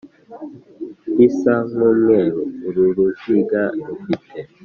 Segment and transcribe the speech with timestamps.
[1.15, 4.39] risa nk umweru Uru ruziga rufite